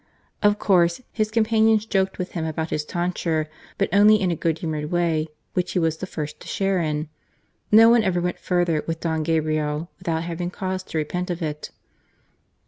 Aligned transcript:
Of 0.41 0.57
course, 0.57 0.99
his 1.11 1.29
companions 1.29 1.85
joked 1.85 2.17
with 2.17 2.31
him 2.31 2.43
about 2.43 2.71
his 2.71 2.83
tonsure, 2.83 3.47
but 3.77 3.87
only 3.93 4.19
in 4.19 4.31
a 4.31 4.35
good 4.35 4.57
humoured 4.57 4.85
way, 4.89 5.27
which 5.53 5.73
he 5.73 5.77
was 5.77 5.97
the 5.97 6.07
first 6.07 6.39
to 6.39 6.47
share 6.47 6.79
in. 6.79 7.07
No 7.71 7.87
one 7.87 8.01
ever 8.03 8.19
went 8.19 8.39
further 8.39 8.83
with 8.87 8.99
Don 8.99 9.21
Gabriel 9.21 9.91
without 9.99 10.23
having 10.23 10.49
cause 10.49 10.81
to 10.85 10.97
repent 10.97 11.29
of 11.29 11.43
it. 11.43 11.69